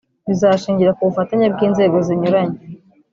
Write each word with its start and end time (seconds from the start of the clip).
bizashingira 0.27 0.95
ku 0.97 1.01
bufatanye 1.07 1.47
bw’inzego 1.53 1.97
zinyuranye 2.07 2.57